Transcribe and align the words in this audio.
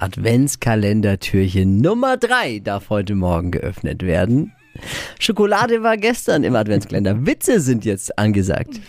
Adventskalendertürchen 0.00 1.80
Nummer 1.80 2.16
3 2.16 2.60
darf 2.60 2.88
heute 2.88 3.16
Morgen 3.16 3.50
geöffnet 3.50 4.06
werden. 4.06 4.52
Schokolade 5.18 5.82
war 5.82 5.96
gestern 5.96 6.44
im 6.44 6.54
Adventskalender. 6.54 7.26
Witze 7.26 7.58
sind 7.58 7.84
jetzt 7.84 8.16
angesagt. 8.16 8.80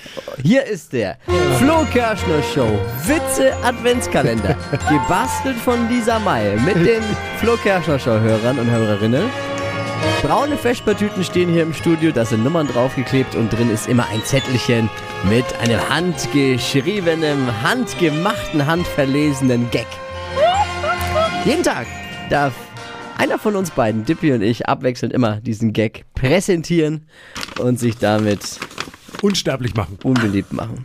Hier 0.44 0.66
ist 0.66 0.94
der 0.94 1.18
Flo 1.58 1.84
Kerschner 1.92 2.44
Show. 2.54 2.80
Witze 3.08 3.56
Adventskalender. 3.64 4.56
Gebastelt 4.88 5.58
von 5.58 5.90
Lisa 5.90 6.20
May 6.20 6.56
mit 6.58 6.76
den 6.76 7.02
Flo 7.40 7.58
Kerschner 7.58 7.98
Show 7.98 8.20
Hörern 8.20 8.60
und 8.60 8.70
Hörerinnen. 8.70 9.24
Braune 10.22 10.58
Feschbartüten 10.58 11.24
stehen 11.24 11.50
hier 11.50 11.64
im 11.64 11.74
Studio, 11.74 12.12
da 12.12 12.24
sind 12.24 12.44
Nummern 12.44 12.68
draufgeklebt 12.68 13.34
und 13.34 13.52
drin 13.52 13.72
ist 13.72 13.88
immer 13.88 14.08
ein 14.10 14.24
Zettelchen 14.26 14.92
mit 15.28 15.46
einem 15.60 15.80
handgeschriebenen, 15.90 17.64
handgemachten, 17.64 18.68
handverlesenen 18.68 19.72
Gag. 19.72 19.88
Jeden 21.46 21.64
Tag 21.64 21.88
darf 22.30 22.54
einer 23.18 23.40
von 23.40 23.56
uns 23.56 23.72
beiden, 23.72 24.06
Dippy 24.06 24.34
und 24.34 24.42
ich, 24.42 24.68
abwechselnd 24.68 25.14
immer 25.14 25.40
diesen 25.40 25.74
Gag 25.74 26.06
präsentieren 26.14 27.08
und 27.60 27.80
sich 27.80 27.98
damit 27.98 28.60
Unsterblich 29.22 29.74
machen. 29.76 29.98
unbeliebt 30.04 30.54
machen. 30.54 30.84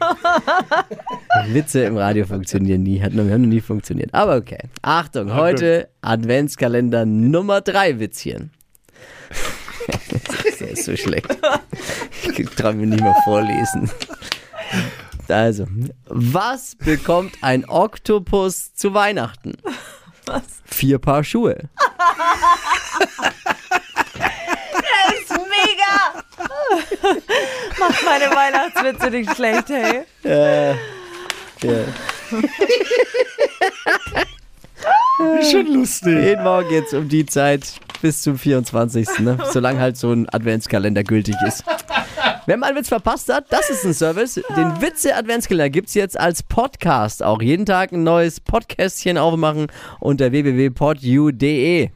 Witze 1.48 1.84
im 1.84 1.96
Radio 1.96 2.24
funktionieren 2.24 2.82
nie, 2.82 3.00
hat 3.00 3.12
noch, 3.14 3.24
haben 3.24 3.42
noch 3.42 3.48
nie 3.48 3.60
funktioniert. 3.60 4.12
Aber 4.12 4.36
okay. 4.36 4.58
Achtung, 4.82 5.34
heute 5.34 5.88
Adventskalender 6.00 7.04
Nummer 7.04 7.60
3 7.60 8.00
Witzchen. 8.00 8.50
das 10.44 10.60
ist 10.60 10.84
so 10.84 10.96
schlecht. 10.96 11.28
Ich 12.36 12.48
traue 12.50 12.74
mir 12.74 12.86
nicht 12.86 13.02
mal 13.02 13.14
vorlesen. 13.24 13.90
Also, 15.28 15.66
was 16.06 16.76
bekommt 16.76 17.32
ein 17.40 17.64
Oktopus 17.68 18.74
zu 18.74 18.94
Weihnachten? 18.94 19.54
Was? 20.26 20.42
Vier 20.64 20.98
Paar 20.98 21.24
Schuhe. 21.24 21.68
Das 24.72 25.12
ist 25.20 25.30
mega! 25.30 26.24
Macht 27.78 28.04
meine 28.04 28.30
Weihnachtswitze 28.34 29.10
nicht 29.10 29.34
schlecht, 29.34 29.68
hey. 29.68 30.04
Ja. 31.62 31.84
Schon 35.50 35.66
lustig. 35.72 36.14
Jeden 36.14 36.44
Morgen 36.44 36.70
jetzt 36.70 36.94
um 36.94 37.08
die 37.08 37.26
Zeit 37.26 37.80
bis 38.02 38.22
zum 38.22 38.38
24. 38.38 39.20
Ne? 39.20 39.38
Solange 39.50 39.80
halt 39.80 39.96
so 39.96 40.12
ein 40.12 40.28
Adventskalender 40.28 41.04
gültig 41.04 41.36
ist. 41.46 41.64
Wer 42.46 42.58
mal 42.58 42.66
einen 42.66 42.76
Witz 42.76 42.88
verpasst 42.88 43.32
hat, 43.32 43.46
das 43.50 43.70
ist 43.70 43.86
ein 43.86 43.94
Service. 43.94 44.34
Den 44.54 44.80
Witze-Adventskalender 44.82 45.70
gibt 45.70 45.88
es 45.88 45.94
jetzt 45.94 46.20
als 46.20 46.42
Podcast. 46.42 47.22
Auch 47.22 47.40
jeden 47.40 47.64
Tag 47.64 47.92
ein 47.92 48.02
neues 48.02 48.38
Podcastchen 48.40 49.16
aufmachen 49.16 49.68
unter 49.98 50.30
www.podu.de. 50.30 51.88